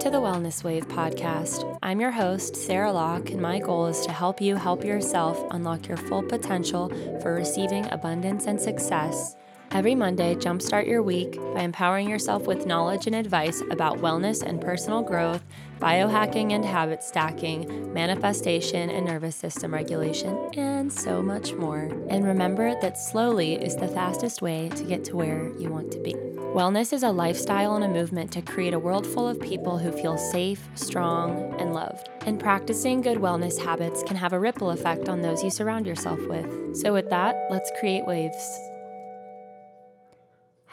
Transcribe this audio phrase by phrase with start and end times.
[0.00, 1.78] To the Wellness Wave podcast.
[1.82, 5.88] I'm your host, Sarah Locke, and my goal is to help you help yourself unlock
[5.88, 6.88] your full potential
[7.20, 9.36] for receiving abundance and success.
[9.72, 14.60] Every Monday, jumpstart your week by empowering yourself with knowledge and advice about wellness and
[14.60, 15.44] personal growth,
[15.78, 21.88] biohacking and habit stacking, manifestation and nervous system regulation, and so much more.
[22.08, 26.00] And remember that slowly is the fastest way to get to where you want to
[26.00, 26.14] be.
[26.14, 29.92] Wellness is a lifestyle and a movement to create a world full of people who
[29.92, 32.08] feel safe, strong, and loved.
[32.26, 36.18] And practicing good wellness habits can have a ripple effect on those you surround yourself
[36.26, 36.76] with.
[36.76, 38.69] So, with that, let's create waves.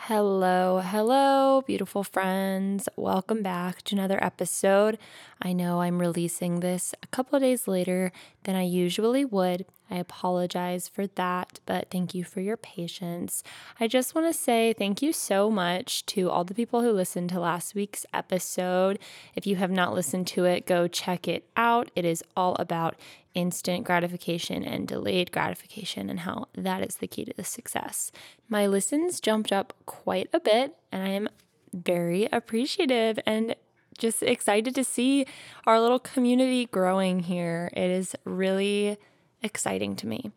[0.08, 2.88] Hello, hello, beautiful friends.
[2.96, 4.98] Welcome back to another episode.
[5.42, 9.66] I know I'm releasing this a couple of days later than I usually would.
[9.90, 13.44] I apologize for that, but thank you for your patience.
[13.80, 17.30] I just want to say thank you so much to all the people who listened
[17.30, 19.00] to last week's episode.
[19.36, 21.90] If you have not listened to it, go check it out.
[21.96, 22.96] It is all about
[23.34, 28.12] instant gratification and delayed gratification and how that is the key to the success.
[28.50, 31.30] My listens jumped up quite a bit, and I am
[31.74, 33.56] very appreciative and
[33.98, 35.26] just excited to see
[35.66, 37.70] our little community growing here.
[37.74, 38.98] It is really
[39.42, 40.32] exciting to me.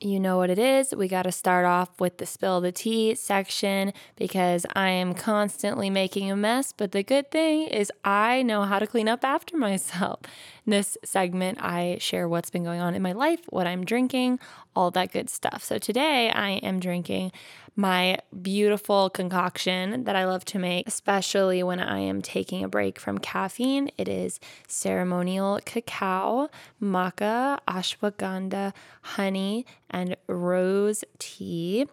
[0.00, 0.94] You know what it is.
[0.94, 5.88] We got to start off with the spill the tea section because I am constantly
[5.88, 6.72] making a mess.
[6.72, 10.20] But the good thing is, I know how to clean up after myself.
[10.66, 14.40] In this segment, I share what's been going on in my life, what I'm drinking,
[14.74, 15.62] all that good stuff.
[15.64, 17.32] So today, I am drinking
[17.76, 23.00] my beautiful concoction that I love to make, especially when I am taking a break
[23.00, 23.90] from caffeine.
[23.98, 31.86] It is ceremonial cacao, maca, ashwagandha, honey, and rose tea.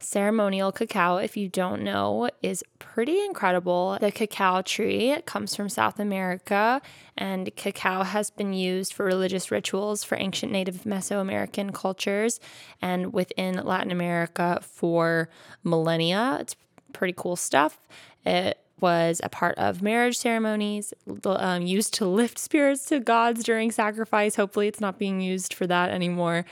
[0.00, 3.98] Ceremonial cacao, if you don't know, is pretty incredible.
[4.00, 6.80] The cacao tree comes from South America,
[7.16, 12.38] and cacao has been used for religious rituals for ancient native Mesoamerican cultures
[12.80, 15.28] and within Latin America for
[15.64, 16.38] millennia.
[16.40, 16.54] It's
[16.92, 17.80] pretty cool stuff.
[18.24, 20.94] It was a part of marriage ceremonies,
[21.24, 24.36] um, used to lift spirits to gods during sacrifice.
[24.36, 26.44] Hopefully, it's not being used for that anymore,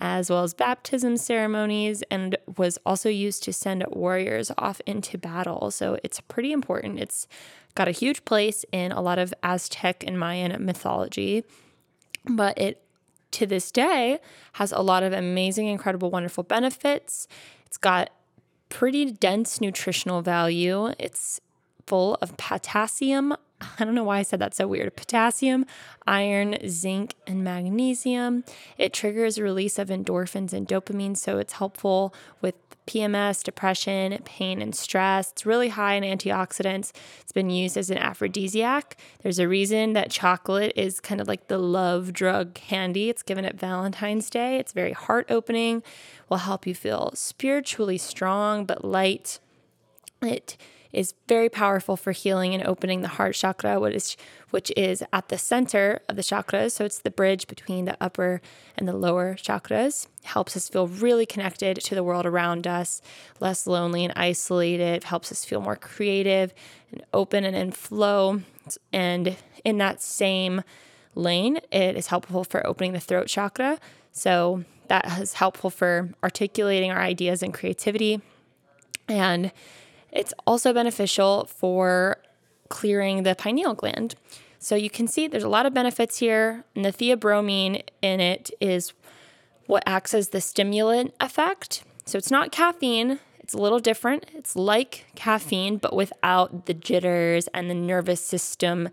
[0.00, 5.70] as well as baptism ceremonies, and was also used to send warriors off into battle.
[5.70, 6.98] So it's pretty important.
[6.98, 7.26] It's
[7.74, 11.44] got a huge place in a lot of Aztec and Mayan mythology,
[12.24, 12.82] but it
[13.32, 14.18] to this day
[14.54, 17.26] has a lot of amazing, incredible, wonderful benefits.
[17.66, 18.10] It's got
[18.68, 20.92] pretty dense nutritional value.
[20.98, 21.40] It's
[21.86, 23.34] full of potassium.
[23.78, 24.94] I don't know why I said that so weird.
[24.96, 25.66] Potassium,
[26.06, 28.44] iron, zinc, and magnesium.
[28.78, 32.54] It triggers release of endorphins and dopamine, so it's helpful with
[32.86, 35.30] PMS, depression, pain, and stress.
[35.30, 36.92] It's really high in antioxidants.
[37.20, 38.96] It's been used as an aphrodisiac.
[39.22, 43.08] There's a reason that chocolate is kind of like the love drug candy.
[43.08, 44.56] It's given at Valentine's Day.
[44.56, 45.82] It's very heart opening,
[46.28, 49.38] will help you feel spiritually strong but light.
[50.20, 50.56] It
[50.92, 54.16] is very powerful for healing and opening the heart chakra, which is,
[54.50, 56.72] which is at the center of the chakras.
[56.72, 58.40] So it's the bridge between the upper
[58.76, 60.06] and the lower chakras.
[60.24, 63.00] Helps us feel really connected to the world around us,
[63.40, 65.04] less lonely and isolated.
[65.04, 66.52] Helps us feel more creative
[66.90, 68.42] and open and in flow.
[68.92, 70.62] And in that same
[71.14, 73.78] lane, it is helpful for opening the throat chakra.
[74.12, 78.20] So that is helpful for articulating our ideas and creativity.
[79.08, 79.52] And
[80.12, 82.18] it's also beneficial for
[82.68, 84.14] clearing the pineal gland.
[84.58, 86.64] So you can see there's a lot of benefits here.
[86.76, 88.92] And the theobromine in it is
[89.66, 91.82] what acts as the stimulant effect.
[92.04, 94.26] So it's not caffeine, it's a little different.
[94.34, 98.88] It's like caffeine, but without the jitters and the nervous system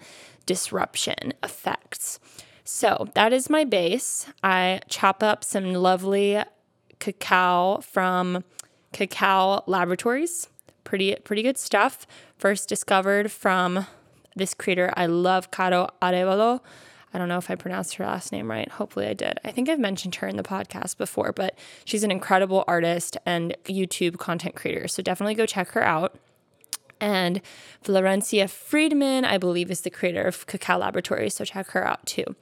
[0.45, 2.19] disruption effects.
[2.63, 4.27] So that is my base.
[4.43, 6.41] I chop up some lovely
[6.99, 8.43] cacao from
[8.91, 10.47] Cacao Laboratories
[10.89, 12.07] pretty pretty good stuff.
[12.39, 13.85] First discovered from
[14.35, 16.61] this creator I love, Caro Arevalo.
[17.13, 18.69] I don't know if I pronounced her last name right.
[18.71, 19.39] Hopefully I did.
[19.43, 21.55] I think I've mentioned her in the podcast before, but
[21.85, 24.87] she's an incredible artist and YouTube content creator.
[24.87, 26.15] So definitely go check her out.
[26.99, 27.41] And
[27.83, 31.35] Florencia Fridman, I believe, is the creator of Cacao Laboratories.
[31.35, 32.35] So check her out too.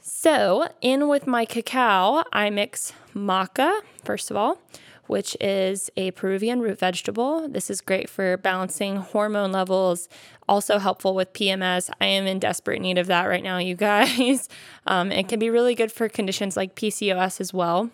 [0.00, 4.58] So, in with my cacao, I mix maca, first of all,
[5.06, 7.48] which is a Peruvian root vegetable.
[7.48, 10.08] This is great for balancing hormone levels,
[10.48, 11.90] also helpful with PMS.
[12.00, 14.48] I am in desperate need of that right now, you guys.
[14.86, 17.90] Um, it can be really good for conditions like PCOS as well.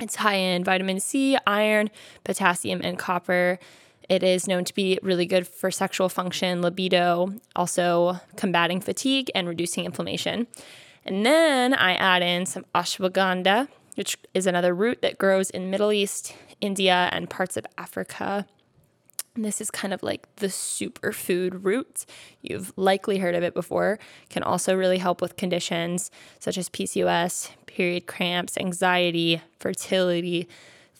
[0.00, 1.90] It's high in vitamin C, iron,
[2.24, 3.58] potassium, and copper.
[4.08, 9.48] It is known to be really good for sexual function, libido, also combating fatigue and
[9.48, 10.46] reducing inflammation.
[11.04, 15.92] And then I add in some ashwagandha, which is another root that grows in Middle
[15.92, 18.46] East, India, and parts of Africa.
[19.34, 22.06] And this is kind of like the superfood root.
[22.40, 23.98] You've likely heard of it before.
[24.30, 30.48] Can also really help with conditions such as PCOS, period cramps, anxiety, fertility,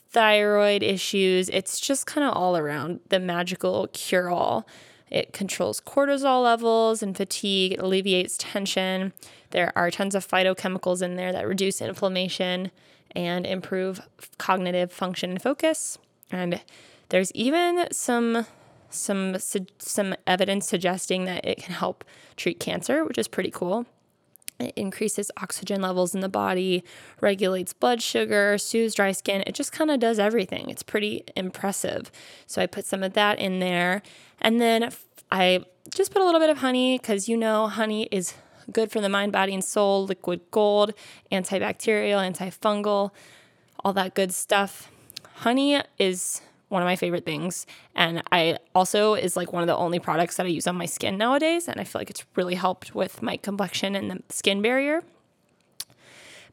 [0.09, 1.49] thyroid issues.
[1.49, 4.67] It's just kind of all around the magical cure all.
[5.11, 9.13] It controls cortisol levels and fatigue, it alleviates tension.
[9.51, 12.71] There are tons of phytochemicals in there that reduce inflammation
[13.11, 14.01] and improve
[14.37, 15.97] cognitive function and focus.
[16.31, 16.61] And
[17.09, 18.45] there's even some
[18.89, 22.03] some some evidence suggesting that it can help
[22.35, 23.85] treat cancer, which is pretty cool.
[24.59, 26.83] It increases oxygen levels in the body,
[27.21, 29.43] regulates blood sugar, soothes dry skin.
[29.45, 30.69] It just kind of does everything.
[30.69, 32.11] It's pretty impressive.
[32.47, 34.01] So I put some of that in there.
[34.39, 34.91] And then
[35.31, 38.33] I just put a little bit of honey because you know honey is
[38.71, 40.93] good for the mind, body, and soul, liquid gold,
[41.31, 43.11] antibacterial, antifungal,
[43.83, 44.91] all that good stuff.
[45.35, 47.65] Honey is one of my favorite things.
[47.95, 50.85] And I also is like one of the only products that I use on my
[50.85, 51.67] skin nowadays.
[51.67, 55.03] And I feel like it's really helped with my complexion and the skin barrier.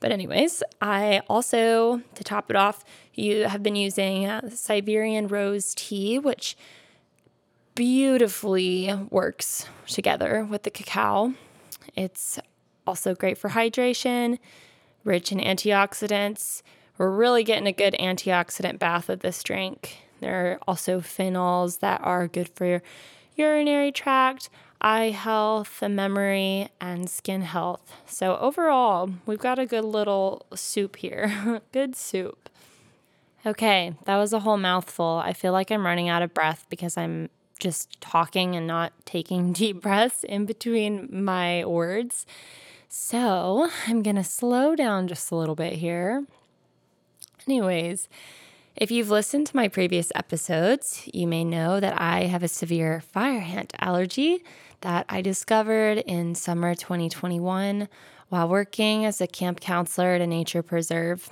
[0.00, 5.75] But, anyways, I also, to top it off, you have been using uh, Siberian rose
[5.76, 6.56] tea, which
[7.76, 11.35] beautifully works together with the cacao.
[11.94, 12.41] It's
[12.85, 14.38] also great for hydration,
[15.05, 16.62] rich in antioxidants.
[16.99, 19.99] We're really getting a good antioxidant bath with this drink.
[20.21, 22.83] There are also phenols that are good for your
[23.35, 24.50] urinary tract,
[24.81, 27.93] eye health, the memory, and skin health.
[28.06, 31.61] So, overall, we've got a good little soup here.
[31.73, 32.49] good soup.
[33.44, 35.21] Okay, that was a whole mouthful.
[35.25, 39.53] I feel like I'm running out of breath because I'm just talking and not taking
[39.55, 42.27] deep breaths in between my words.
[42.89, 46.25] So, I'm going to slow down just a little bit here.
[47.47, 48.09] Anyways,
[48.77, 53.00] if you've listened to my previous episodes, you may know that I have a severe
[53.00, 54.44] fire ant allergy
[54.81, 57.89] that I discovered in summer 2021
[58.29, 61.31] while working as a camp counselor at a nature preserve.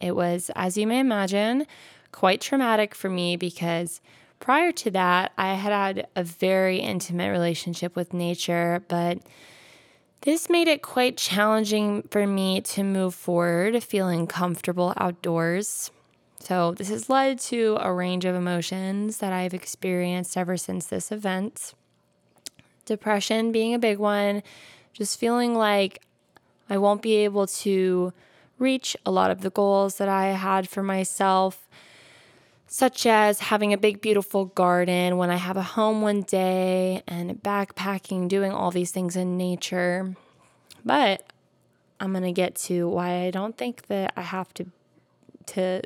[0.00, 1.66] It was, as you may imagine,
[2.12, 4.00] quite traumatic for me because
[4.38, 9.18] prior to that, I had had a very intimate relationship with nature, but
[10.22, 15.90] this made it quite challenging for me to move forward feeling comfortable outdoors.
[16.40, 21.10] So, this has led to a range of emotions that I've experienced ever since this
[21.10, 21.74] event.
[22.84, 24.42] Depression being a big one,
[24.92, 26.02] just feeling like
[26.70, 28.12] I won't be able to
[28.58, 31.68] reach a lot of the goals that I had for myself,
[32.66, 37.42] such as having a big, beautiful garden when I have a home one day and
[37.42, 40.16] backpacking, doing all these things in nature.
[40.84, 41.22] But
[42.00, 44.66] I'm going to get to why I don't think that I have to
[45.46, 45.82] to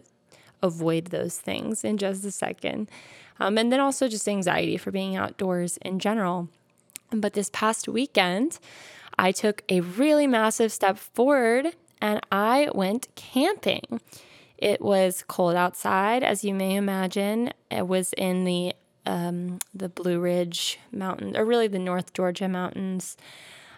[0.63, 2.91] avoid those things in just a second.
[3.39, 6.49] Um, and then also just anxiety for being outdoors in general.
[7.11, 8.59] But this past weekend,
[9.19, 14.01] I took a really massive step forward and I went camping.
[14.61, 17.53] It was cold outside, as you may imagine.
[17.71, 18.75] It was in the
[19.07, 23.17] um, the Blue Ridge Mountains, or really the North Georgia mountains.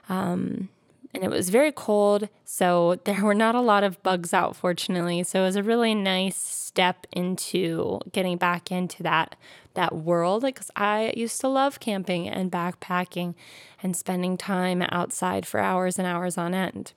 [0.09, 0.69] Um,
[1.15, 5.23] and it was very cold, so there were not a lot of bugs out, fortunately.
[5.23, 9.37] So it was a really nice step into getting back into that
[9.75, 13.35] that world because I used to love camping and backpacking
[13.83, 16.93] and spending time outside for hours and hours on end.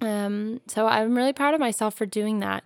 [0.00, 2.64] Um, so I'm really proud of myself for doing that.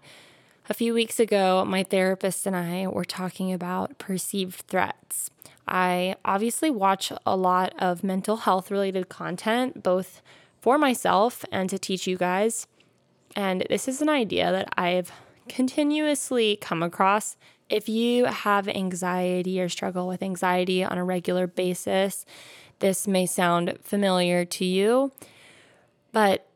[0.71, 5.31] A few weeks ago, my therapist and I were talking about perceived threats.
[5.67, 10.21] I obviously watch a lot of mental health related content, both
[10.61, 12.67] for myself and to teach you guys.
[13.37, 15.13] And this is an idea that I've
[15.49, 17.37] continuously come across.
[17.69, 22.25] If you have anxiety or struggle with anxiety on a regular basis,
[22.81, 25.13] this may sound familiar to you.
[26.13, 26.48] But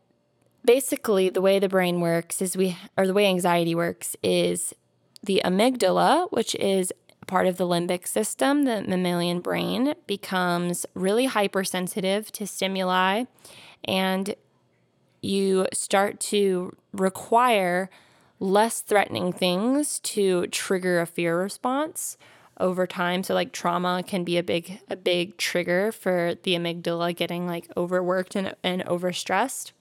[0.64, 4.75] basically, the way the brain works is we, or the way anxiety works is
[5.23, 6.92] the amygdala, which is
[7.26, 13.25] part of the limbic system, the mammalian brain, becomes really hypersensitive to stimuli
[13.85, 14.35] and
[15.21, 17.88] you start to require
[18.40, 22.19] less threatening things to trigger a fear response
[22.59, 23.23] over time.
[23.23, 27.69] So like trauma can be a big a big trigger for the amygdala getting like
[27.76, 29.73] overworked and, and overstressed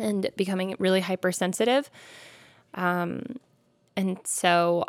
[0.00, 1.90] and becoming really hypersensitive
[2.74, 3.22] um,
[3.96, 4.84] and so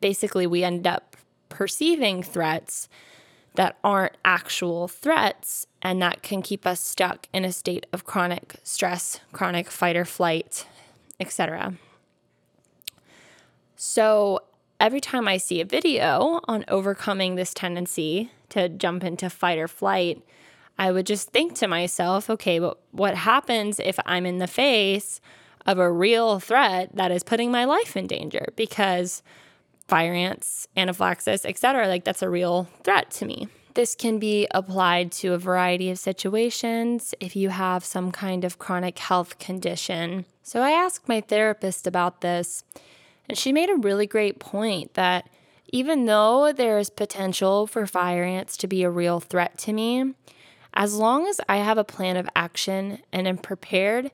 [0.00, 1.16] basically we end up
[1.48, 2.88] perceiving threats
[3.54, 8.56] that aren't actual threats and that can keep us stuck in a state of chronic
[8.62, 10.66] stress, chronic fight or flight,
[11.18, 11.74] etc.
[13.76, 14.40] So,
[14.78, 19.68] every time I see a video on overcoming this tendency to jump into fight or
[19.68, 20.22] flight,
[20.78, 25.20] I would just think to myself, okay, but what happens if I'm in the face
[25.66, 28.46] of a real threat that is putting my life in danger?
[28.56, 29.22] Because
[29.88, 31.88] fire ants, anaphylaxis, etc.
[31.88, 33.48] Like that's a real threat to me.
[33.74, 38.58] This can be applied to a variety of situations if you have some kind of
[38.58, 40.24] chronic health condition.
[40.42, 42.64] So I asked my therapist about this,
[43.28, 45.28] and she made a really great point that
[45.72, 50.14] even though there is potential for fire ants to be a real threat to me,
[50.74, 54.10] as long as I have a plan of action and am prepared,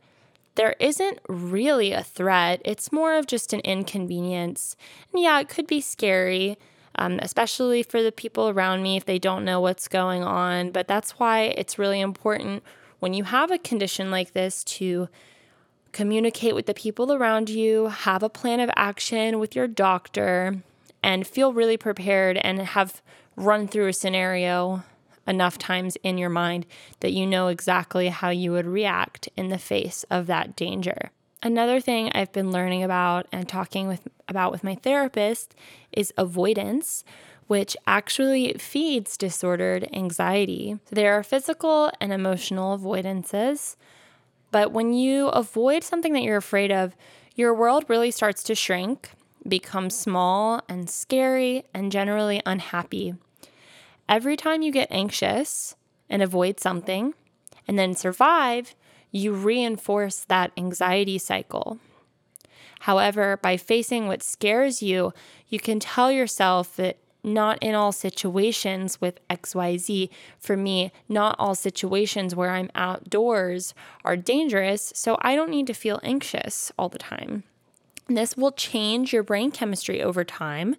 [0.54, 2.62] there isn't really a threat.
[2.64, 4.76] It's more of just an inconvenience.
[5.12, 6.56] And yeah, it could be scary,
[6.96, 10.70] um, especially for the people around me if they don't know what's going on.
[10.70, 12.62] But that's why it's really important
[12.98, 15.08] when you have a condition like this to
[15.92, 20.62] communicate with the people around you, have a plan of action with your doctor,
[21.02, 23.02] and feel really prepared and have
[23.36, 24.82] run through a scenario
[25.26, 26.66] enough times in your mind
[27.00, 31.10] that you know exactly how you would react in the face of that danger.
[31.42, 35.54] Another thing I've been learning about and talking with about with my therapist
[35.92, 37.04] is avoidance,
[37.46, 40.78] which actually feeds disordered anxiety.
[40.90, 43.76] There are physical and emotional avoidances,
[44.50, 46.96] but when you avoid something that you're afraid of,
[47.36, 49.10] your world really starts to shrink,
[49.46, 53.14] become small and scary and generally unhappy
[54.08, 55.74] every time you get anxious
[56.08, 57.14] and avoid something
[57.66, 58.74] and then survive,
[59.10, 61.78] you reinforce that anxiety cycle.
[62.80, 65.12] However, by facing what scares you,
[65.48, 70.08] you can tell yourself that not in all situations with XYZ,
[70.38, 75.74] for me, not all situations where I'm outdoors are dangerous, so I don't need to
[75.74, 77.42] feel anxious all the time.
[78.08, 80.76] this will change your brain chemistry over time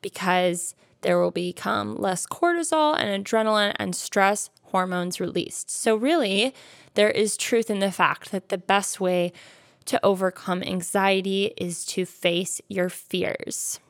[0.00, 5.70] because there will become less cortisol and adrenaline and stress hormones released.
[5.70, 6.54] So, really,
[6.94, 9.32] there is truth in the fact that the best way
[9.84, 13.80] to overcome anxiety is to face your fears.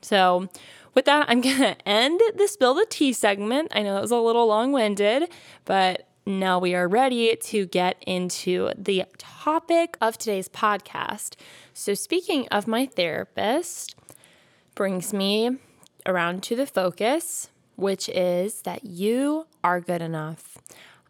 [0.00, 0.48] So,
[0.94, 3.72] with that, I'm going to end the spill the tea segment.
[3.74, 5.30] I know it was a little long winded,
[5.64, 11.34] but now we are ready to get into the topic of today's podcast.
[11.74, 13.96] So, speaking of my therapist,
[14.74, 15.58] brings me
[16.06, 20.58] around to the focus, which is that you are good enough.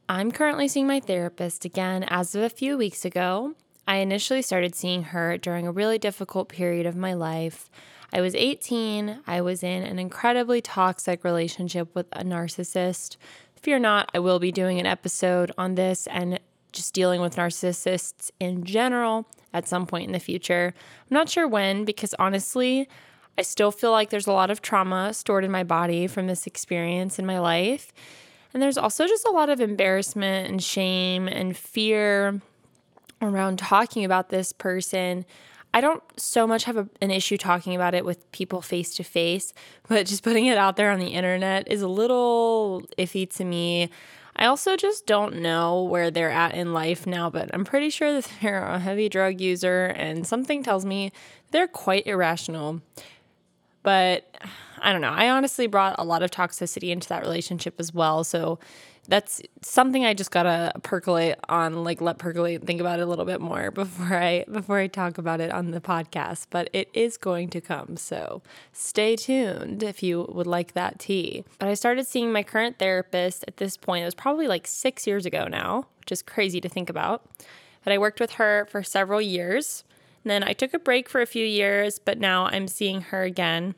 [0.09, 3.55] I'm currently seeing my therapist again as of a few weeks ago.
[3.87, 7.71] I initially started seeing her during a really difficult period of my life.
[8.13, 9.21] I was 18.
[9.27, 13.17] I was in an incredibly toxic relationship with a narcissist.
[13.57, 16.39] Fear not, I will be doing an episode on this and
[16.73, 20.75] just dealing with narcissists in general at some point in the future.
[20.77, 22.89] I'm not sure when because honestly,
[23.39, 26.47] I still feel like there's a lot of trauma stored in my body from this
[26.47, 27.93] experience in my life.
[28.53, 32.41] And there's also just a lot of embarrassment and shame and fear
[33.23, 35.25] around talking about this person.
[35.73, 39.05] I don't so much have a, an issue talking about it with people face to
[39.05, 39.55] face,
[39.89, 43.89] but just putting it out there on the internet is a little iffy to me.
[44.37, 48.13] I also just don't know where they're at in life now, but I'm pretty sure
[48.13, 51.13] that they're a heavy drug user, and something tells me
[51.53, 52.83] they're quite irrational.
[53.83, 54.37] But
[54.81, 55.13] I don't know.
[55.13, 58.25] I honestly brought a lot of toxicity into that relationship as well.
[58.25, 58.59] So
[59.09, 63.07] that's something I just gotta percolate on, like let percolate and think about it a
[63.07, 66.47] little bit more before I before I talk about it on the podcast.
[66.51, 71.45] But it is going to come, so stay tuned if you would like that tea.
[71.59, 74.03] But I started seeing my current therapist at this point.
[74.03, 77.25] It was probably like six years ago now, which is crazy to think about.
[77.85, 79.85] But I worked with her for several years.
[80.25, 83.75] Then I took a break for a few years, but now I'm seeing her again.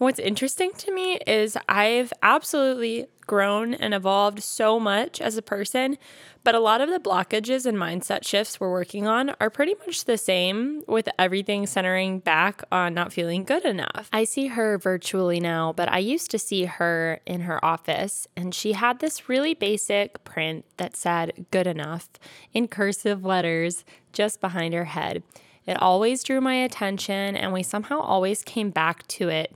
[0.00, 5.98] what's interesting to me is I've absolutely grown and evolved so much as a person,
[6.42, 10.06] but a lot of the blockages and mindset shifts we're working on are pretty much
[10.06, 14.08] the same, with everything centering back on not feeling good enough.
[14.10, 18.54] I see her virtually now, but I used to see her in her office, and
[18.54, 22.08] she had this really basic print that said good enough
[22.54, 25.22] in cursive letters just behind her head.
[25.70, 29.54] It always drew my attention, and we somehow always came back to it.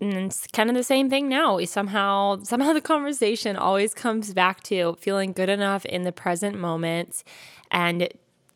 [0.00, 1.56] And it's kind of the same thing now.
[1.56, 6.60] We somehow, somehow the conversation always comes back to feeling good enough in the present
[6.60, 7.24] moment
[7.72, 8.08] and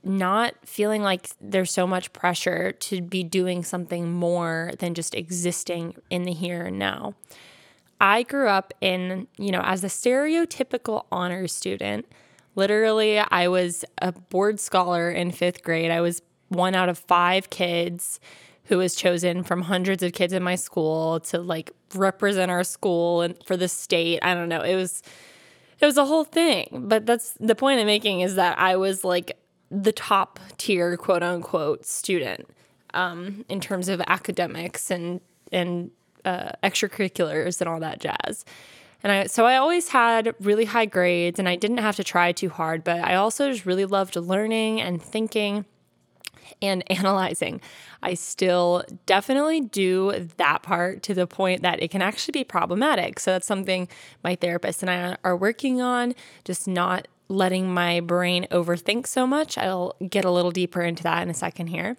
[0.05, 5.97] not feeling like there's so much pressure to be doing something more than just existing
[6.09, 7.15] in the here and now.
[8.01, 12.07] I grew up in, you know, as a stereotypical honors student.
[12.55, 15.91] Literally, I was a board scholar in fifth grade.
[15.91, 18.21] I was one out of five kids
[18.65, 23.23] who was chosen from hundreds of kids in my school to like represent our school
[23.23, 24.21] and for the state.
[24.23, 24.63] I don't know.
[24.63, 25.03] It was
[25.81, 26.85] it was a whole thing.
[26.89, 29.37] But that's the point I'm making is that I was like
[29.71, 32.47] the top tier quote unquote student
[32.95, 35.91] um, in terms of academics and and
[36.25, 38.45] uh, extracurriculars and all that jazz.
[39.03, 42.33] And I, so I always had really high grades and I didn't have to try
[42.33, 45.65] too hard, but I also just really loved learning and thinking
[46.61, 47.61] and analyzing.
[48.03, 53.19] I still definitely do that part to the point that it can actually be problematic.
[53.19, 53.89] So that's something
[54.23, 59.57] my therapist and I are working on, just not letting my brain overthink so much.
[59.57, 61.97] I'll get a little deeper into that in a second here.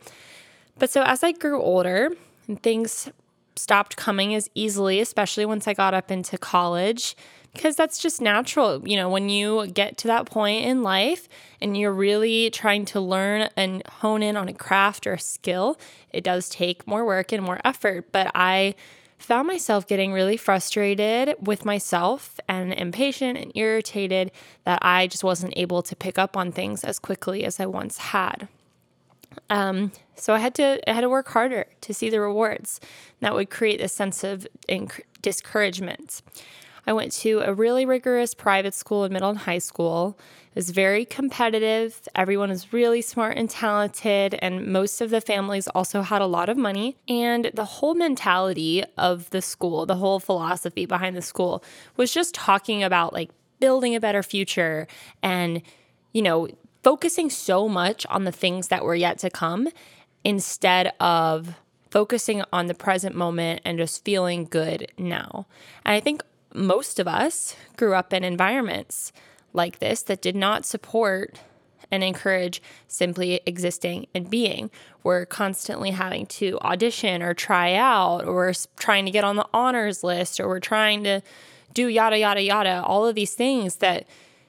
[0.77, 2.11] But so as I grew older,
[2.47, 3.09] and things
[3.55, 7.15] stopped coming as easily, especially once I got up into college
[7.53, 8.87] because that's just natural.
[8.87, 11.29] You know, when you get to that point in life
[11.61, 15.79] and you're really trying to learn and hone in on a craft or a skill,
[16.11, 18.11] it does take more work and more effort.
[18.11, 18.75] But I
[19.19, 24.31] found myself getting really frustrated with myself and impatient and irritated
[24.65, 27.97] that I just wasn't able to pick up on things as quickly as I once
[27.97, 28.47] had.
[29.49, 32.79] Um, so I had to I had to work harder to see the rewards.
[33.19, 36.21] That would create this sense of inc- discouragement.
[36.85, 40.17] I went to a really rigorous private school in middle and high school.
[40.49, 42.01] It was very competitive.
[42.13, 46.49] Everyone was really smart and talented, and most of the families also had a lot
[46.49, 46.97] of money.
[47.07, 51.63] And the whole mentality of the school, the whole philosophy behind the school
[51.95, 54.87] was just talking about like building a better future
[55.21, 55.61] and,
[56.11, 56.49] you know,
[56.83, 59.69] focusing so much on the things that were yet to come
[60.23, 61.55] instead of
[61.89, 65.45] focusing on the present moment and just feeling good now.
[65.85, 69.11] And I think most of us grew up in environments
[69.53, 71.39] like this that did not support
[71.91, 74.71] and encourage simply existing and being.
[75.03, 79.47] We're constantly having to audition or try out, or we're trying to get on the
[79.53, 81.21] honors list, or we're trying to
[81.73, 84.07] do yada, yada, yada, all of these things that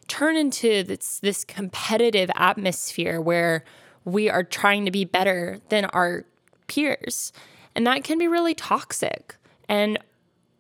[0.08, 3.64] turn into this, this competitive atmosphere where
[4.04, 6.24] we are trying to be better than our
[6.66, 7.32] peers.
[7.74, 9.36] And that can be really toxic.
[9.68, 9.98] And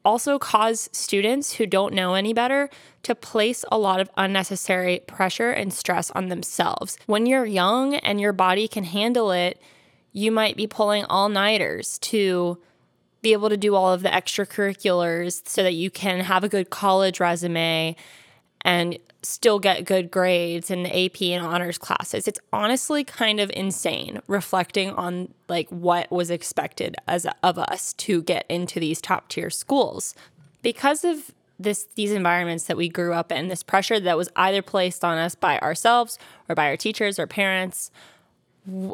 [0.04, 2.68] also cause students who don't know any better
[3.02, 6.98] to place a lot of unnecessary pressure and stress on themselves.
[7.06, 9.60] When you're young and your body can handle it,
[10.12, 12.58] you might be pulling all nighters to
[13.22, 16.70] be able to do all of the extracurriculars so that you can have a good
[16.70, 17.96] college resume
[18.64, 22.26] and still get good grades in the AP and honors classes.
[22.26, 28.22] It's honestly kind of insane reflecting on like what was expected as of us to
[28.22, 30.14] get into these top tier schools.
[30.62, 34.62] Because of this these environments that we grew up in, this pressure that was either
[34.62, 37.90] placed on us by ourselves or by our teachers or parents,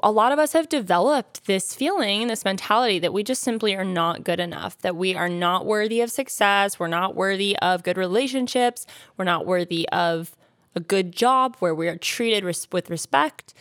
[0.02, 3.84] a lot of us have developed this feeling this mentality that we just simply are
[3.84, 7.96] not good enough, that we are not worthy of success, we're not worthy of good
[7.96, 10.34] relationships, we're not worthy of
[10.74, 13.54] a good job where we are treated res- with respect.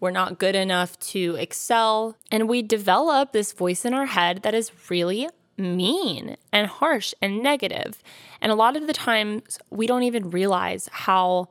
[0.00, 2.16] We're not good enough to excel.
[2.30, 7.40] And we develop this voice in our head that is really mean and harsh and
[7.40, 8.02] negative.
[8.40, 11.50] And a lot of the times, we don't even realize how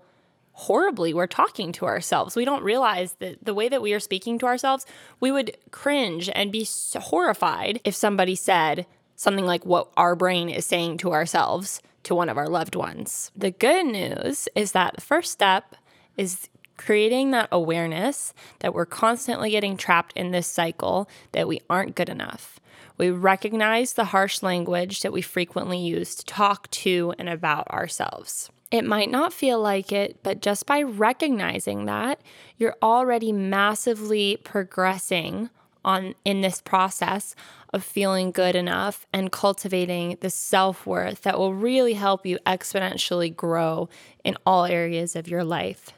[0.62, 2.36] horribly we're talking to ourselves.
[2.36, 4.86] We don't realize that the way that we are speaking to ourselves,
[5.20, 10.66] we would cringe and be horrified if somebody said something like what our brain is
[10.66, 13.32] saying to ourselves to one of our loved ones.
[13.36, 15.76] The good news is that the first step
[16.16, 16.48] is
[16.78, 22.10] creating that awareness that we're constantly getting trapped in this cycle that we aren't good
[22.10, 22.60] enough.
[23.00, 28.52] We recognize the harsh language that we frequently use to talk to and about ourselves.
[28.72, 32.22] It might not feel like it, but just by recognizing that,
[32.58, 35.50] you're already massively progressing
[35.84, 37.36] on in this process
[37.74, 43.90] of feeling good enough and cultivating the self-worth that will really help you exponentially grow
[44.24, 45.92] in all areas of your life.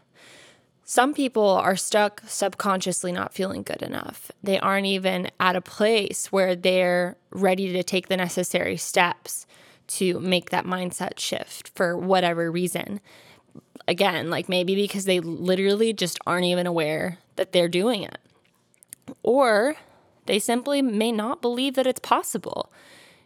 [0.85, 4.31] Some people are stuck subconsciously not feeling good enough.
[4.41, 9.45] They aren't even at a place where they're ready to take the necessary steps
[9.97, 12.99] to make that mindset shift for whatever reason.
[13.87, 18.17] Again, like maybe because they literally just aren't even aware that they're doing it.
[19.21, 19.75] Or
[20.25, 22.71] they simply may not believe that it's possible.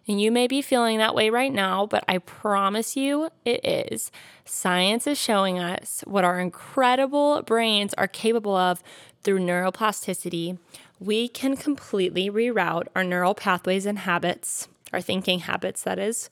[0.07, 4.09] And you may be feeling that way right now, but I promise you it is.
[4.45, 8.81] Science is showing us what our incredible brains are capable of
[9.23, 10.57] through neuroplasticity.
[10.99, 16.29] We can completely reroute our neural pathways and habits, our thinking habits, that is,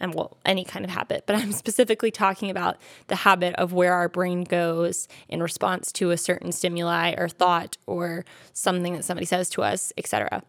[0.00, 2.76] and well, any kind of habit, but I'm specifically talking about
[3.06, 7.78] the habit of where our brain goes in response to a certain stimuli or thought
[7.86, 10.42] or something that somebody says to us, etc.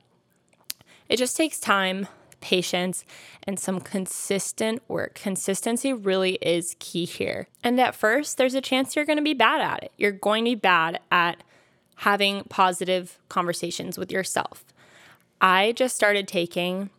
[1.07, 2.07] It just takes time,
[2.41, 3.05] patience,
[3.43, 5.15] and some consistent work.
[5.15, 7.47] Consistency really is key here.
[7.63, 9.91] And at first, there's a chance you're going to be bad at it.
[9.97, 11.43] You're going to be bad at
[11.97, 14.65] having positive conversations with yourself.
[15.39, 16.89] I just started taking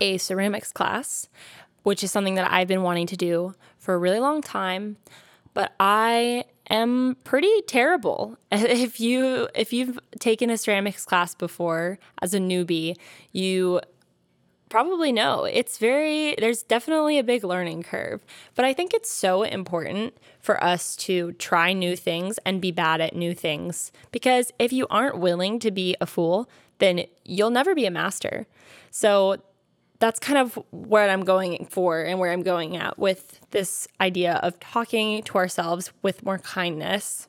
[0.00, 1.28] a ceramics class,
[1.82, 4.96] which is something that I've been wanting to do for a really long time,
[5.54, 8.36] but I am pretty terrible.
[8.52, 12.96] If you if you've taken a ceramics class before as a newbie,
[13.32, 13.80] you
[14.68, 18.20] probably know it's very there's definitely a big learning curve
[18.54, 23.00] but i think it's so important for us to try new things and be bad
[23.00, 27.74] at new things because if you aren't willing to be a fool then you'll never
[27.74, 28.46] be a master
[28.90, 29.36] so
[29.98, 34.34] that's kind of what I'm going for and where I'm going at with this idea
[34.42, 37.28] of talking to ourselves with more kindness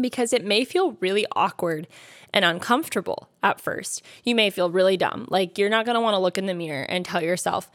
[0.00, 1.86] because it may feel really awkward
[2.32, 4.02] and uncomfortable at first.
[4.24, 5.26] You may feel really dumb.
[5.30, 7.70] Like you're not going to want to look in the mirror and tell yourself,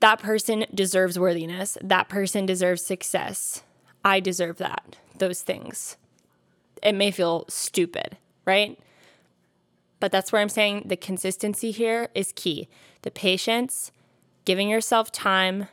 [0.00, 1.78] that person deserves worthiness.
[1.82, 3.62] That person deserves success.
[4.04, 4.96] I deserve that.
[5.18, 5.96] Those things.
[6.82, 8.78] It may feel stupid, right?
[10.00, 12.68] But that's where I'm saying the consistency here is key.
[13.02, 13.92] The patience,
[14.44, 15.68] giving yourself time,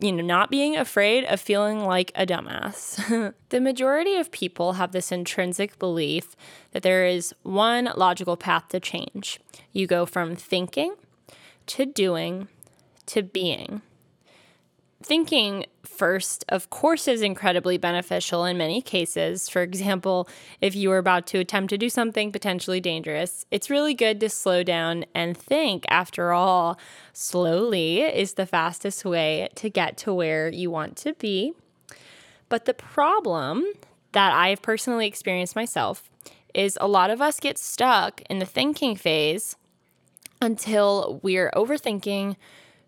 [0.00, 3.32] you know, not being afraid of feeling like a dumbass.
[3.48, 6.36] the majority of people have this intrinsic belief
[6.72, 9.40] that there is one logical path to change.
[9.72, 10.94] You go from thinking
[11.66, 12.48] to doing
[13.06, 13.82] to being.
[15.06, 19.48] Thinking first, of course, is incredibly beneficial in many cases.
[19.48, 20.28] For example,
[20.60, 24.28] if you are about to attempt to do something potentially dangerous, it's really good to
[24.28, 25.84] slow down and think.
[25.88, 26.76] After all,
[27.12, 31.52] slowly is the fastest way to get to where you want to be.
[32.48, 33.64] But the problem
[34.10, 36.10] that I've personally experienced myself
[36.52, 39.54] is a lot of us get stuck in the thinking phase
[40.42, 42.34] until we're overthinking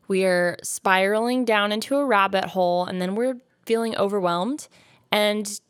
[0.09, 4.67] we're spiraling down into a rabbit hole and then we're feeling overwhelmed
[5.13, 5.61] and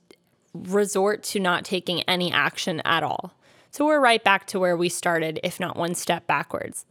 [0.54, 3.34] resort to not taking any action at all.
[3.70, 6.86] So we're right back to where we started, if not one step backwards.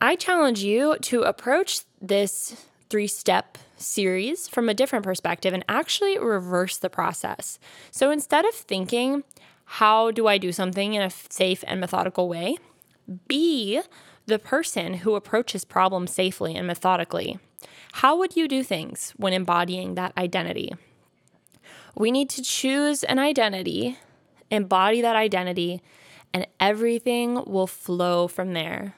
[0.00, 6.18] I challenge you to approach this three step series from a different perspective and actually
[6.18, 7.58] reverse the process.
[7.90, 9.24] So instead of thinking,
[9.64, 12.56] how do I do something in a safe and methodical way?
[13.28, 13.80] Be
[14.26, 17.38] the person who approaches problems safely and methodically.
[17.94, 20.74] How would you do things when embodying that identity?
[21.94, 23.98] We need to choose an identity,
[24.50, 25.80] embody that identity,
[26.34, 28.96] and everything will flow from there.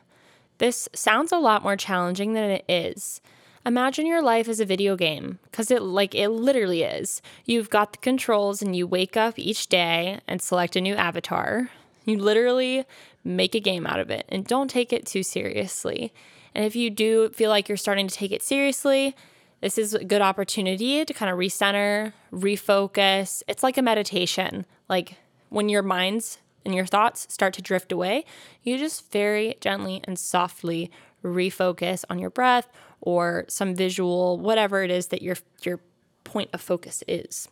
[0.59, 3.21] This sounds a lot more challenging than it is.
[3.65, 7.23] Imagine your life as a video game cuz it like it literally is.
[7.45, 11.71] You've got the controls and you wake up each day and select a new avatar.
[12.05, 12.85] You literally
[13.25, 16.13] make a game out of it and don't take it too seriously.
[16.55, 19.15] And if you do feel like you're starting to take it seriously,
[19.61, 23.43] this is a good opportunity to kind of recenter, refocus.
[23.49, 24.67] It's like a meditation.
[24.89, 25.17] Like
[25.49, 28.25] when your minds and your thoughts start to drift away,
[28.63, 30.91] you just very gently and softly
[31.25, 32.69] refocus on your breath
[33.01, 35.81] or some visual, whatever it is that your your
[36.25, 37.49] point of focus is.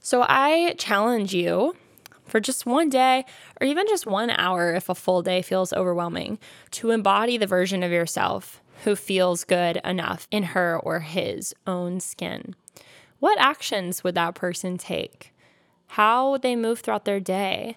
[0.00, 1.76] So I challenge you
[2.30, 3.24] for just one day
[3.60, 6.38] or even just one hour if a full day feels overwhelming,
[6.70, 12.00] to embody the version of yourself who feels good enough in her or his own
[12.00, 12.54] skin.
[13.18, 15.32] What actions would that person take?
[15.88, 17.76] How would they move throughout their day?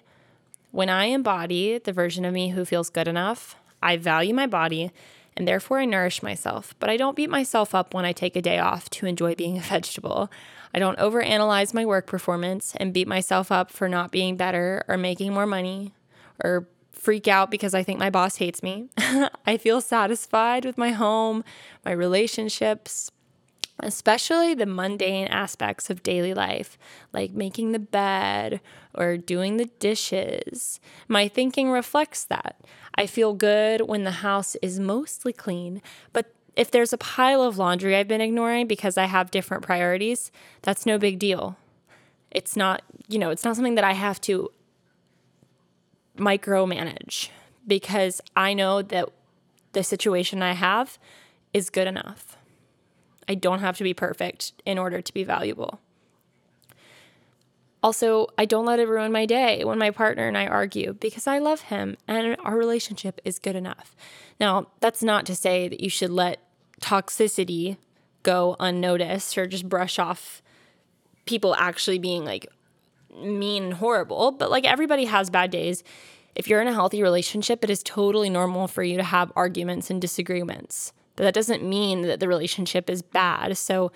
[0.70, 4.92] When I embody the version of me who feels good enough, I value my body
[5.36, 8.42] and therefore I nourish myself, but I don't beat myself up when I take a
[8.42, 10.30] day off to enjoy being a vegetable.
[10.74, 14.96] I don't overanalyze my work performance and beat myself up for not being better or
[14.96, 15.94] making more money
[16.42, 18.88] or freak out because I think my boss hates me.
[19.46, 21.44] I feel satisfied with my home,
[21.84, 23.12] my relationships,
[23.78, 26.76] especially the mundane aspects of daily life,
[27.12, 28.60] like making the bed
[28.94, 30.80] or doing the dishes.
[31.06, 32.60] My thinking reflects that.
[32.96, 35.82] I feel good when the house is mostly clean,
[36.12, 40.30] but if there's a pile of laundry I've been ignoring because I have different priorities,
[40.62, 41.56] that's no big deal.
[42.30, 44.50] It's not, you know, it's not something that I have to
[46.16, 47.30] micromanage
[47.66, 49.08] because I know that
[49.72, 50.98] the situation I have
[51.52, 52.36] is good enough.
[53.28, 55.80] I don't have to be perfect in order to be valuable.
[57.84, 61.26] Also, I don't let it ruin my day when my partner and I argue because
[61.26, 63.94] I love him and our relationship is good enough.
[64.40, 66.40] Now, that's not to say that you should let
[66.80, 67.76] toxicity
[68.22, 70.40] go unnoticed or just brush off
[71.26, 72.46] people actually being like
[73.22, 75.84] mean and horrible, but like everybody has bad days.
[76.34, 79.90] If you're in a healthy relationship, it is totally normal for you to have arguments
[79.90, 80.94] and disagreements.
[81.16, 83.58] But that doesn't mean that the relationship is bad.
[83.58, 83.92] So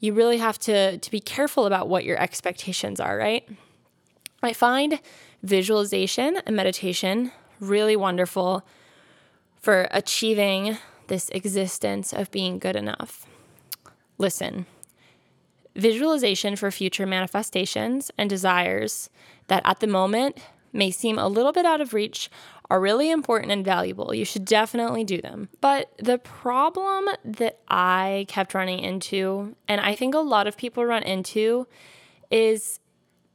[0.00, 3.48] you really have to, to be careful about what your expectations are, right?
[4.42, 5.00] I find
[5.42, 8.66] visualization and meditation really wonderful
[9.60, 13.26] for achieving this existence of being good enough.
[14.16, 14.64] Listen,
[15.76, 19.10] visualization for future manifestations and desires
[19.48, 20.38] that at the moment
[20.72, 22.30] may seem a little bit out of reach
[22.70, 24.14] are really important and valuable.
[24.14, 25.48] You should definitely do them.
[25.60, 30.84] But the problem that I kept running into, and I think a lot of people
[30.84, 31.66] run into,
[32.30, 32.78] is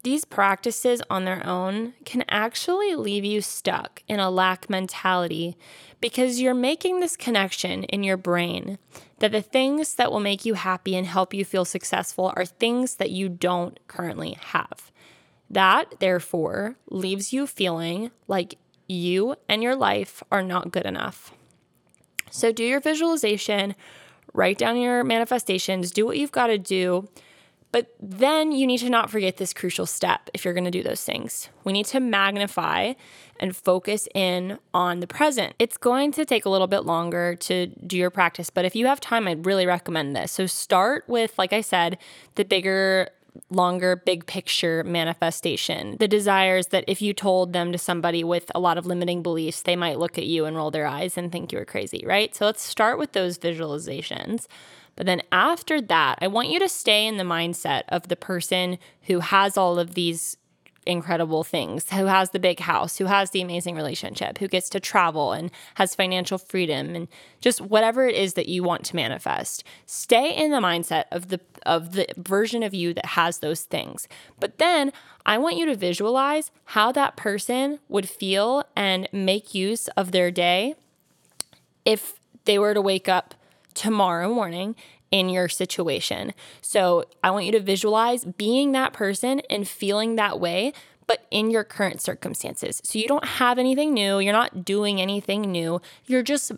[0.04, 5.58] these practices on their own can actually leave you stuck in a lack mentality
[6.00, 8.78] because you're making this connection in your brain
[9.20, 12.96] that the things that will make you happy and help you feel successful are things
[12.96, 14.92] that you don't currently have.
[15.50, 21.34] That, therefore, leaves you feeling like you and your life are not good enough.
[22.32, 23.76] So, do your visualization,
[24.34, 27.08] write down your manifestations, do what you've got to do.
[27.72, 30.82] But then you need to not forget this crucial step if you're going to do
[30.82, 31.50] those things.
[31.66, 32.94] We need to magnify
[33.38, 35.56] and focus in on the present.
[35.60, 38.86] It's going to take a little bit longer to do your practice, but if you
[38.86, 40.32] have time, I'd really recommend this.
[40.32, 41.98] So start with, like I said,
[42.36, 43.10] the bigger
[43.50, 45.98] longer big picture manifestation.
[46.00, 49.62] The desires that if you told them to somebody with a lot of limiting beliefs,
[49.62, 52.34] they might look at you and roll their eyes and think you were crazy, right?
[52.36, 54.48] So let's start with those visualizations.
[54.96, 58.78] But then after that, I want you to stay in the mindset of the person
[59.04, 60.38] who has all of these
[60.86, 64.80] incredible things, who has the big house, who has the amazing relationship, who gets to
[64.80, 67.08] travel and has financial freedom and
[67.42, 69.64] just whatever it is that you want to manifest.
[69.86, 74.08] Stay in the mindset of the of the version of you that has those things.
[74.40, 74.94] But then
[75.26, 80.30] I want you to visualize how that person would feel and make use of their
[80.30, 80.76] day
[81.84, 83.34] if they were to wake up
[83.74, 84.76] tomorrow morning
[85.16, 86.34] in your situation.
[86.60, 90.74] So I want you to visualize being that person and feeling that way,
[91.08, 92.82] but in your current circumstances.
[92.84, 96.52] So you don't have anything new, you're not doing anything new, you're just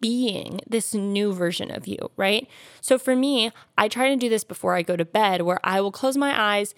[0.00, 2.46] being this new version of you, right?
[2.80, 5.80] So for me, I try to do this before I go to bed where I
[5.80, 6.72] will close my eyes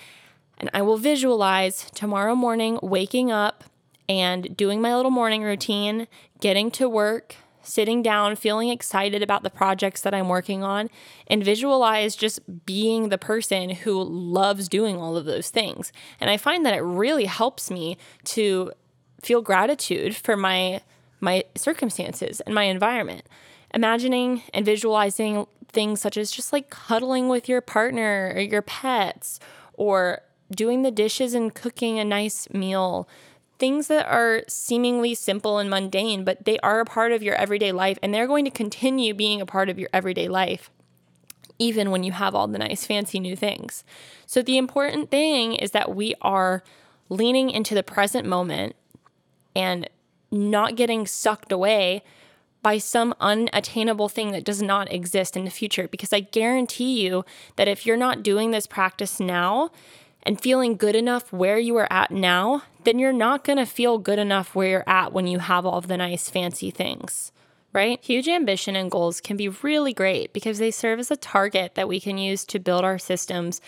[0.56, 3.64] and I will visualize tomorrow morning waking up
[4.08, 6.08] and doing my little morning routine,
[6.40, 10.88] getting to work, sitting down, feeling excited about the projects that I'm working on,
[11.26, 15.92] and visualize just being the person who loves doing all of those things.
[16.20, 18.72] And I find that it really helps me to
[19.22, 20.82] feel gratitude for my
[21.18, 23.22] my circumstances and my environment.
[23.74, 29.40] Imagining and visualizing things such as just like cuddling with your partner or your pets
[29.74, 33.08] or doing the dishes and cooking a nice meal
[33.58, 37.72] things that are seemingly simple and mundane, but they are a part of your everyday
[37.72, 40.70] life and they're going to continue being a part of your everyday life,
[41.58, 43.84] even when you have all the nice, fancy new things.
[44.26, 46.62] So, the important thing is that we are
[47.08, 48.74] leaning into the present moment
[49.54, 49.88] and
[50.30, 52.02] not getting sucked away
[52.62, 55.86] by some unattainable thing that does not exist in the future.
[55.86, 59.70] Because I guarantee you that if you're not doing this practice now,
[60.26, 63.96] and feeling good enough where you are at now, then you're not going to feel
[63.96, 67.30] good enough where you're at when you have all of the nice, fancy things,
[67.72, 68.02] right?
[68.02, 71.86] Huge ambition and goals can be really great because they serve as a target that
[71.86, 73.60] we can use to build our systems.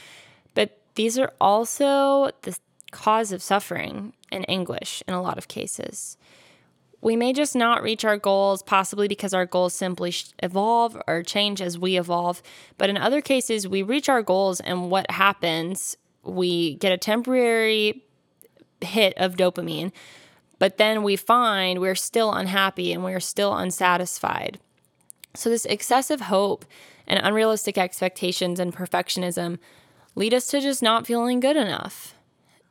[0.55, 2.59] But these are also the
[2.91, 6.17] cause of suffering and anguish in a lot of cases.
[7.01, 11.63] We may just not reach our goals, possibly because our goals simply evolve or change
[11.63, 12.43] as we evolve.
[12.77, 18.05] But in other cases, we reach our goals, and what happens we get a temporary
[18.81, 19.93] hit of dopamine,
[20.59, 24.59] but then we find we're still unhappy and we're still unsatisfied.
[25.35, 26.65] So, this excessive hope
[27.07, 29.59] and unrealistic expectations and perfectionism
[30.15, 32.15] lead us to just not feeling good enough.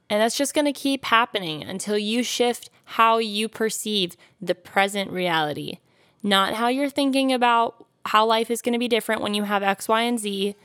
[0.10, 5.12] And that's just going to keep happening until you shift how you perceive the present
[5.12, 5.80] reality,
[6.24, 9.64] not how you're thinking about how life is going to be different when you have
[9.64, 10.56] X, Y, and Z,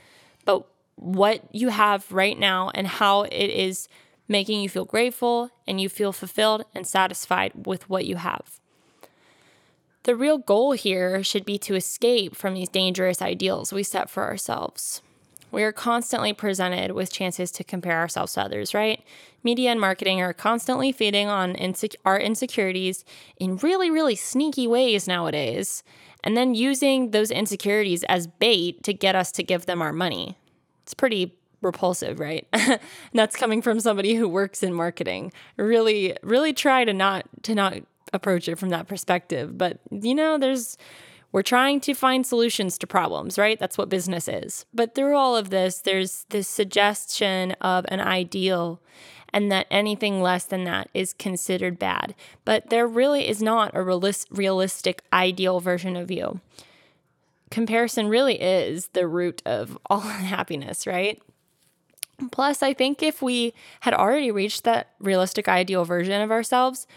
[0.95, 3.87] what you have right now and how it is
[4.27, 8.59] making you feel grateful and you feel fulfilled and satisfied with what you have.
[10.03, 14.23] The real goal here should be to escape from these dangerous ideals we set for
[14.23, 15.01] ourselves.
[15.49, 19.03] We are constantly presented with chances to compare ourselves to others, right?
[19.43, 23.05] Media and marketing are constantly feeding on insec- our insecurities
[23.37, 25.83] in really, really sneaky ways nowadays,
[26.23, 30.37] and then using those insecurities as bait to get us to give them our money.
[30.83, 32.47] It's pretty repulsive, right?
[33.13, 35.31] that's coming from somebody who works in marketing.
[35.57, 37.75] Really, really try to not to not
[38.13, 39.57] approach it from that perspective.
[39.57, 40.77] But, you know, there's,
[41.31, 43.59] we're trying to find solutions to problems, right?
[43.59, 44.65] That's what business is.
[44.73, 48.79] But through all of this, there's this suggestion of an ideal
[49.33, 52.13] and that anything less than that is considered bad.
[52.45, 56.39] But there really is not a realistic ideal version of you.
[57.53, 61.21] Comparison really is the root of all unhappiness, right?
[62.31, 66.87] Plus, I think if we had already reached that realistic ideal version of ourselves,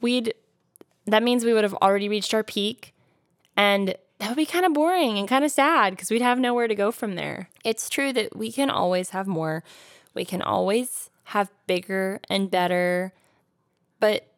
[0.00, 0.32] we'd
[1.04, 2.94] that means we would have already reached our peak
[3.54, 6.68] and that would be kind of boring and kind of sad because we'd have nowhere
[6.68, 7.50] to go from there.
[7.62, 9.62] It's true that we can always have more.
[10.14, 13.12] We can always have bigger and better.
[14.00, 14.28] But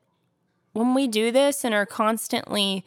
[0.72, 2.84] when we do this and are constantly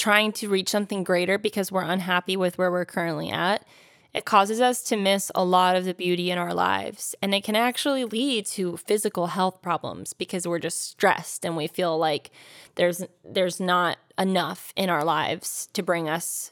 [0.00, 3.64] trying to reach something greater because we're unhappy with where we're currently at,
[4.12, 7.14] it causes us to miss a lot of the beauty in our lives.
[7.22, 11.66] And it can actually lead to physical health problems because we're just stressed and we
[11.66, 12.30] feel like
[12.74, 16.50] there's there's not enough in our lives to bring us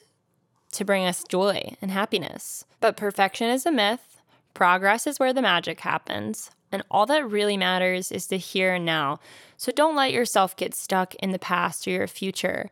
[0.73, 2.65] to bring us joy and happiness.
[2.81, 4.21] But perfection is a myth.
[4.55, 6.51] Progress is where the magic happens.
[6.71, 9.21] And all that really matters is the here and now.
[9.57, 12.71] So don't let yourself get stuck in the past or your future.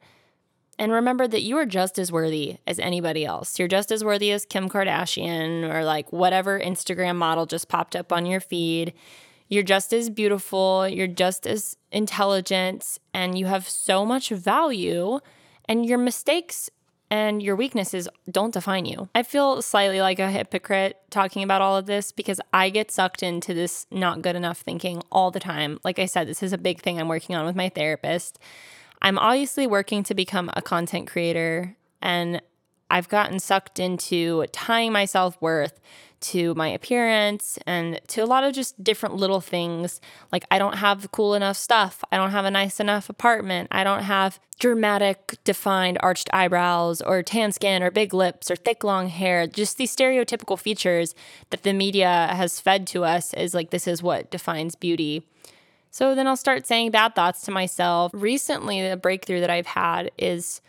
[0.79, 3.59] And remember that you are just as worthy as anybody else.
[3.59, 8.13] You're just as worthy as Kim Kardashian or like whatever Instagram model just popped up
[8.13, 8.93] on your feed.
[9.49, 15.21] You're just as beautiful, you're just as intelligent, and you have so much value.
[15.69, 16.69] And your mistakes
[17.11, 19.09] and your weaknesses don't define you.
[19.15, 23.23] I feel slightly like a hypocrite talking about all of this because I get sucked
[23.23, 25.79] into this not good enough thinking all the time.
[25.85, 28.39] Like I said, this is a big thing I'm working on with my therapist.
[29.03, 32.41] I'm obviously working to become a content creator, and
[32.91, 35.81] I've gotten sucked into tying my self worth
[36.19, 40.01] to my appearance and to a lot of just different little things.
[40.33, 42.03] Like, I don't have cool enough stuff.
[42.11, 43.69] I don't have a nice enough apartment.
[43.71, 48.83] I don't have dramatic, defined arched eyebrows or tan skin or big lips or thick,
[48.83, 49.47] long hair.
[49.47, 51.15] Just these stereotypical features
[51.51, 55.27] that the media has fed to us is like, this is what defines beauty.
[55.91, 58.13] So then I'll start saying bad thoughts to myself.
[58.15, 60.61] Recently, the breakthrough that I've had is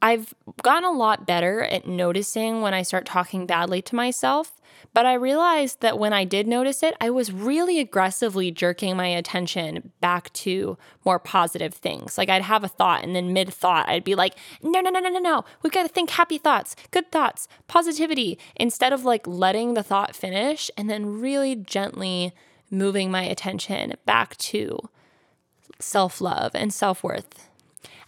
[0.00, 4.52] I've gotten a lot better at noticing when I start talking badly to myself.
[4.92, 9.08] But I realized that when I did notice it, I was really aggressively jerking my
[9.08, 12.16] attention back to more positive things.
[12.16, 15.00] Like I'd have a thought, and then mid thought, I'd be like, no, no, no,
[15.00, 15.44] no, no, no.
[15.62, 20.16] We've got to think happy thoughts, good thoughts, positivity, instead of like letting the thought
[20.16, 22.32] finish and then really gently
[22.70, 24.78] moving my attention back to
[25.78, 27.48] self love and self worth.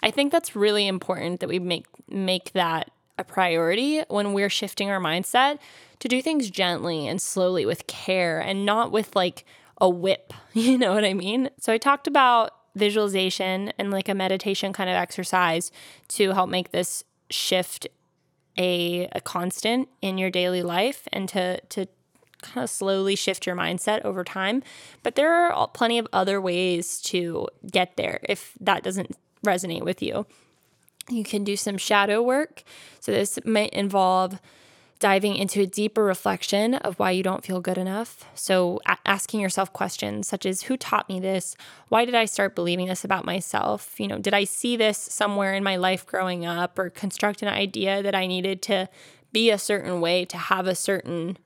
[0.02, 4.90] I think that's really important that we make make that a priority when we're shifting
[4.90, 5.58] our mindset
[5.98, 9.44] to do things gently and slowly with care and not with like
[9.80, 10.32] a whip.
[10.54, 11.50] You know what I mean?
[11.60, 15.70] So I talked about visualization and like a meditation kind of exercise
[16.08, 17.86] to help make this shift
[18.56, 21.86] a, a constant in your daily life and to to
[22.42, 24.62] kind of slowly shift your mindset over time.
[25.02, 30.02] But there are plenty of other ways to get there if that doesn't resonate with
[30.02, 30.26] you.
[31.08, 32.62] You can do some shadow work.
[33.00, 34.40] So, this might involve
[34.98, 38.24] diving into a deeper reflection of why you don't feel good enough.
[38.34, 41.56] So, a- asking yourself questions such as Who taught me this?
[41.88, 43.98] Why did I start believing this about myself?
[43.98, 47.48] You know, did I see this somewhere in my life growing up or construct an
[47.48, 48.88] idea that I needed to
[49.32, 51.38] be a certain way to have a certain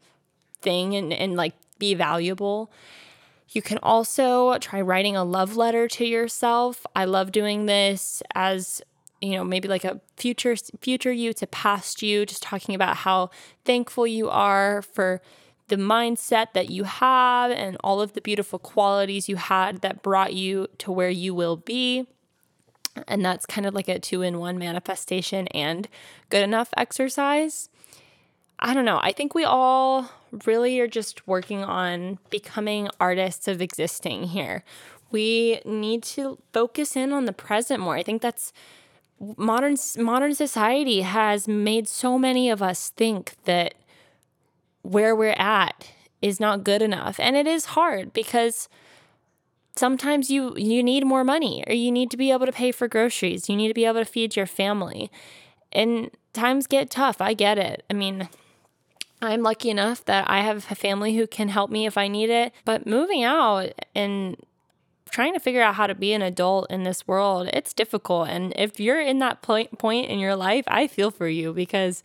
[0.62, 2.70] thing and, and like be valuable.
[3.50, 6.86] You can also try writing a love letter to yourself.
[6.96, 8.82] I love doing this as
[9.20, 13.30] you know maybe like a future future you to past you just talking about how
[13.64, 15.22] thankful you are for
[15.68, 20.34] the mindset that you have and all of the beautiful qualities you had that brought
[20.34, 22.06] you to where you will be
[23.06, 25.88] and that's kind of like a two in one manifestation and
[26.28, 27.70] good enough exercise
[28.64, 29.00] I don't know.
[29.02, 30.08] I think we all
[30.46, 34.62] really are just working on becoming artists of existing here.
[35.10, 37.96] We need to focus in on the present more.
[37.96, 38.52] I think that's
[39.36, 43.74] modern modern society has made so many of us think that
[44.82, 45.90] where we're at
[46.22, 47.18] is not good enough.
[47.18, 48.68] And it is hard because
[49.74, 52.86] sometimes you you need more money or you need to be able to pay for
[52.86, 53.48] groceries.
[53.48, 55.10] You need to be able to feed your family.
[55.72, 57.20] And times get tough.
[57.20, 57.82] I get it.
[57.90, 58.28] I mean,
[59.22, 62.28] I'm lucky enough that I have a family who can help me if I need
[62.28, 64.36] it, but moving out and
[65.10, 68.28] trying to figure out how to be an adult in this world, it's difficult.
[68.28, 72.02] And if you're in that point point in your life, I feel for you because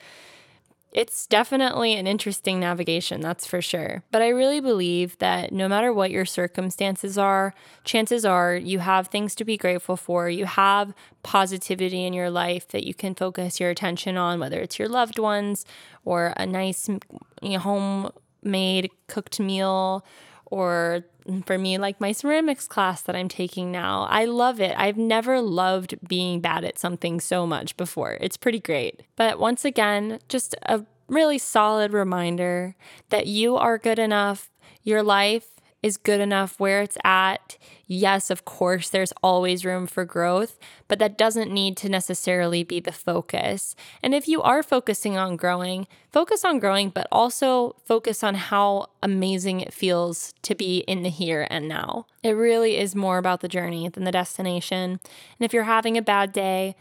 [0.92, 4.04] it's definitely an interesting navigation, that's for sure.
[4.12, 9.08] But I really believe that no matter what your circumstances are, chances are you have
[9.08, 10.30] things to be grateful for.
[10.30, 14.80] You have positivity in your life that you can focus your attention on, whether it's
[14.80, 15.66] your loved ones
[16.06, 17.00] or a nice you
[17.44, 20.06] know, homemade cooked meal
[20.50, 21.06] or
[21.46, 24.08] for me, like my ceramics class that I'm taking now.
[24.10, 24.74] I love it.
[24.78, 28.18] I've never loved being bad at something so much before.
[28.22, 29.04] It's pretty great.
[29.16, 32.76] But once again, just a really solid reminder
[33.10, 34.50] that you are good enough.
[34.84, 35.57] Your life
[35.88, 37.58] is good enough where it's at.
[37.88, 42.80] Yes, of course, there's always room for growth, but that doesn't need to necessarily be
[42.80, 43.76] the focus.
[44.04, 48.88] And if you are focusing on growing, focus on growing, but also focus on how
[49.02, 52.06] amazing it feels to be in the here and now.
[52.22, 54.92] It really is more about the journey than the destination.
[54.92, 55.00] And
[55.40, 56.76] if you're having a bad day,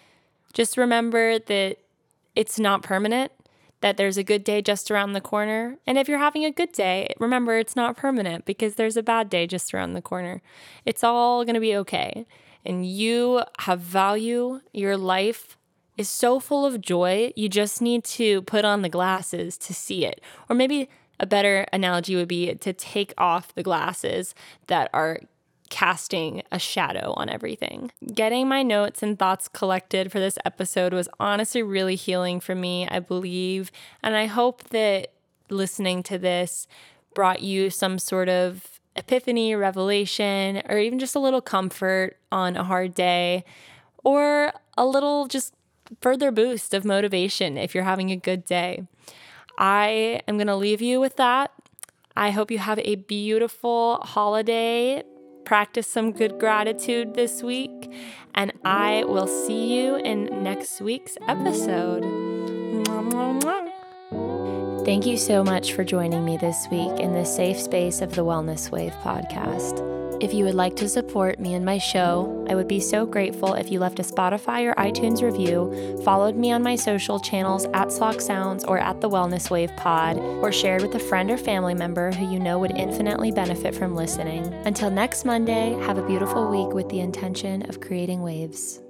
[0.53, 1.77] just remember that
[2.35, 3.33] it's not permanent
[3.87, 5.79] that there's a good day just around the corner.
[5.87, 9.31] And if you're having a good day, remember it's not permanent because there's a bad
[9.31, 10.43] day just around the corner.
[10.85, 12.27] It's all going to be okay.
[12.65, 14.61] And you have value.
[14.73, 15.57] Your life
[15.97, 17.33] is so full of joy.
[17.37, 20.21] You just need to put on the glasses to see it.
[20.49, 20.89] Or maybe
[21.21, 24.35] a better analogy would be to take off the glasses
[24.67, 25.21] that are
[25.71, 27.91] casting a shadow on everything.
[28.13, 32.87] Getting my notes and thoughts collected for this episode was honestly really healing for me,
[32.89, 33.71] I believe.
[34.03, 35.13] And I hope that
[35.51, 36.67] listening to this
[37.15, 42.65] brought you some sort of epiphany, revelation, or even just a little comfort on a
[42.65, 43.45] hard day,
[44.05, 45.55] or a little just
[46.01, 48.87] further boost of motivation if you're having a good day.
[49.59, 51.53] I am going to leave you with that.
[52.17, 55.03] I hope you have a beautiful holiday
[55.47, 57.91] practice some good gratitude this week,
[58.35, 62.03] and I will see you in next week's episode.
[64.85, 68.25] Thank you so much for joining me this week in the safe space of the
[68.25, 69.96] Wellness Wave podcast.
[70.19, 73.53] If you would like to support me and my show, I would be so grateful
[73.53, 77.89] if you left a Spotify or iTunes review, followed me on my social channels at
[77.89, 81.75] Slock Sounds or at the Wellness Wave Pod, or shared with a friend or family
[81.75, 84.53] member who you know would infinitely benefit from listening.
[84.65, 88.81] Until next Monday, have a beautiful week with the intention of creating waves.